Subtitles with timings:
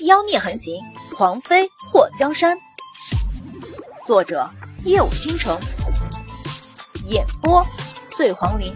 [0.00, 0.82] 妖孽横行，
[1.16, 2.58] 狂妃祸江山。
[4.04, 4.50] 作者：
[4.84, 5.56] 夜舞倾城，
[7.06, 7.64] 演播：
[8.16, 8.74] 醉黄林。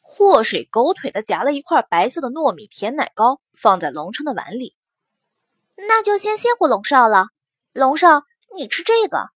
[0.00, 4.76] 祸水狗腿的夹了一块白色的糯米甜奶糕，放在龙琛的碗里。
[5.74, 7.26] 那就先谢过龙少了。
[7.72, 8.22] 龙少，
[8.54, 9.30] 你吃这个，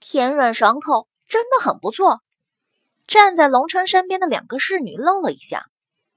[0.00, 2.22] 甜软爽口，真的很不错。
[3.06, 5.68] 站在龙琛身边的两个侍女愣了一下，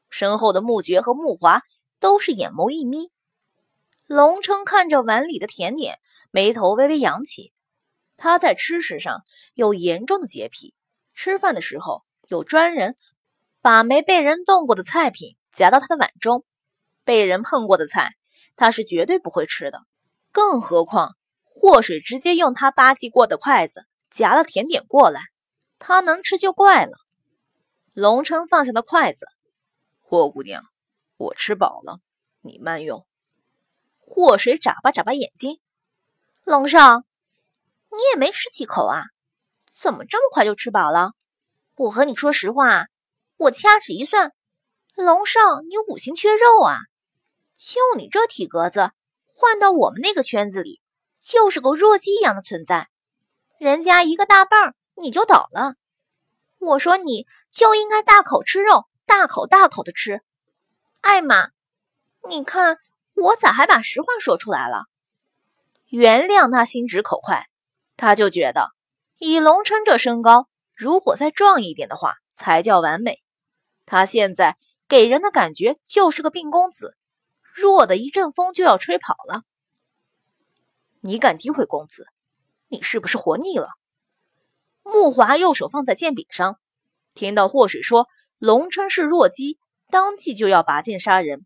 [0.09, 1.61] 身后的穆爵和穆华。
[2.03, 3.13] 都是眼眸一眯，
[4.07, 5.99] 龙琛看着碗里的甜点，
[6.31, 7.53] 眉头微微扬起。
[8.17, 10.75] 他在吃食上有严重的洁癖，
[11.15, 12.97] 吃饭的时候有专人
[13.61, 16.43] 把没被人动过的菜品夹到他的碗中，
[17.05, 18.11] 被人碰过的菜
[18.57, 19.83] 他是绝对不会吃的。
[20.33, 25.21] 更何况祸水直接用他吧唧过的筷子夹了甜点过来，
[25.79, 26.97] 他能吃就怪了。
[27.93, 29.25] 龙琛放下的筷子，
[30.01, 30.65] 霍姑娘。
[31.17, 31.99] 我吃饱了，
[32.41, 33.05] 你慢用。
[33.99, 35.59] 祸水眨巴眨巴眼睛，
[36.43, 36.99] 龙少，
[37.91, 39.03] 你也没吃几口啊？
[39.79, 41.13] 怎么这么快就吃饱了？
[41.75, 42.85] 我和你说实话，
[43.37, 44.33] 我掐指一算，
[44.95, 46.77] 龙少你五行缺肉啊！
[47.57, 48.91] 就你这体格子，
[49.25, 50.81] 换到我们那个圈子里，
[51.19, 52.89] 就是个弱鸡一样的存在。
[53.57, 55.75] 人家一个大棒，你就倒了。
[56.59, 60.21] 我说你就应该大口吃肉，大口大口的吃。
[61.03, 61.49] 艾玛，
[62.29, 62.77] 你看
[63.13, 64.85] 我咋还把实话说出来了？
[65.89, 67.49] 原谅他心直口快，
[67.97, 68.69] 他就觉得
[69.17, 73.21] 以龙琛这身高，如果再壮一点的话才叫完美。
[73.85, 76.95] 他现在给人的感觉就是个病公子，
[77.53, 79.43] 弱的一阵风就要吹跑了。
[81.01, 82.07] 你敢诋毁公子，
[82.69, 83.67] 你是不是活腻了？
[84.83, 86.57] 木华右手放在剑柄上，
[87.13, 89.59] 听到祸水说龙琛是弱鸡。
[89.93, 91.45] 当即就要拔剑杀人，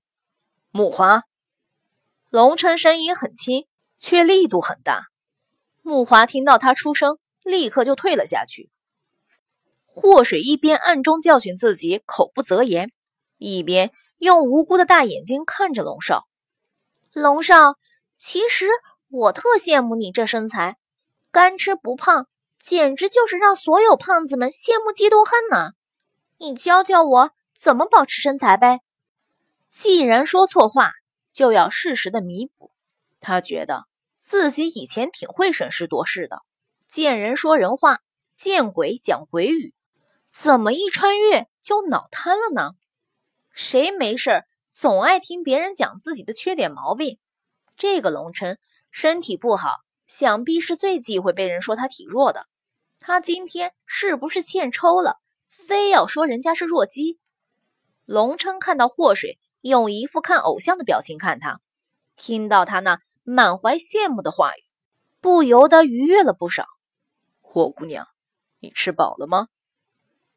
[0.71, 1.23] 木华。
[2.29, 3.67] 龙琛声音很轻，
[3.99, 5.07] 却力度很大。
[5.81, 8.69] 木华听到他出声，立刻就退了下去。
[9.85, 12.93] 祸水一边暗中教训自己口不择言，
[13.37, 16.25] 一边用无辜的大眼睛看着龙少。
[17.11, 17.75] 龙少，
[18.17, 18.69] 其实
[19.09, 20.77] 我特羡慕你这身材，
[21.33, 22.29] 干吃不胖，
[22.63, 25.73] 简直就是让所有胖子们羡慕嫉妒恨呢。
[26.37, 27.31] 你教教我。
[27.57, 28.81] 怎么保持身材呗？
[29.67, 30.91] 既然说错话，
[31.33, 32.71] 就要适时的弥补。
[33.19, 33.85] 他觉得
[34.19, 36.43] 自己以前挺会审时度势的，
[36.87, 37.99] 见人说人话，
[38.35, 39.73] 见鬼讲鬼语。
[40.31, 42.73] 怎么一穿越就脑瘫了呢？
[43.51, 47.17] 谁没事儿总爱听别人讲自己的缺点毛病？
[47.75, 48.59] 这个龙琛
[48.91, 52.45] 身体不好，想必是最忌讳被人说他体弱的。
[52.99, 55.17] 他今天是不是欠抽了？
[55.47, 57.19] 非要说人家是弱鸡？
[58.07, 61.59] 龙琛看到祸水用一副看偶像的表情看他，
[62.15, 64.63] 听到他那满怀羡慕的话语，
[65.19, 66.65] 不由得愉悦了不少。
[67.41, 68.07] 霍姑娘，
[68.61, 69.49] 你吃饱了吗？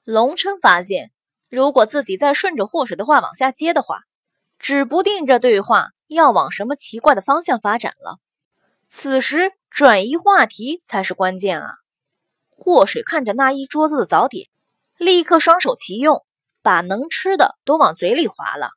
[0.03, 1.12] 龙琛发现，
[1.48, 4.00] 如果自己再顺着祸水的话往下接的话，
[4.59, 8.19] 指不定这对话要往什么奇怪的方向发展了。
[8.88, 11.75] 此时转移话题才是关键啊！
[12.50, 14.48] 祸水看着那一桌子的早点，
[14.97, 16.26] 立刻双手齐用。
[16.62, 18.71] 把能吃的都往嘴里划了，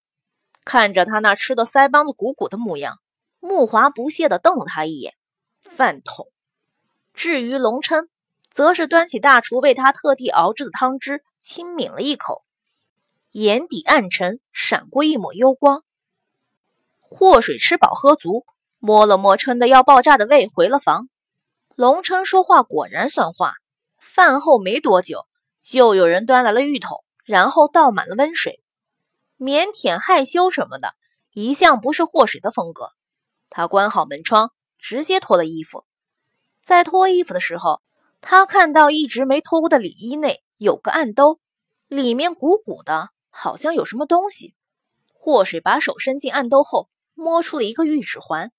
[0.64, 3.00] 看着他那吃的腮帮子鼓鼓的模样，
[3.40, 5.14] 木华不屑地瞪了他一眼，
[5.62, 6.28] 饭桶。
[7.14, 8.10] 至于龙琛，
[8.52, 12.44] 则是端起大厨为他特地熬制的汤汁，轻抿了一口，
[13.32, 15.84] 眼底暗沉，闪过一抹幽光。
[17.02, 18.46] 祸水吃饱喝足，
[18.80, 21.10] 摸了摸撑得要爆炸的胃，回了房。
[21.76, 23.54] 龙琛说话果然算话，
[24.00, 25.26] 饭后没多久，
[25.62, 27.04] 就有人端来了浴桶。
[27.24, 28.62] 然后倒满了温水，
[29.38, 30.94] 腼腆害羞什么的，
[31.32, 32.92] 一向不是祸水的风格。
[33.50, 35.86] 他关好门窗，直接脱了衣服。
[36.64, 37.82] 在脱衣服的时候，
[38.20, 41.40] 他看到一直没脱过的里衣内有个暗兜，
[41.88, 44.56] 里面鼓鼓的，好像有什么东西。
[45.12, 48.52] 祸水把手伸进暗兜后，摸出了一个玉指环。